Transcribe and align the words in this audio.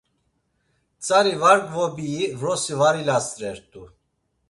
Tzari 1.01 1.35
var 1.41 1.59
gvobiyi 1.71 2.25
vrosi 2.39 2.75
var 2.79 2.95
ilast̆rert̆u. 3.01 3.81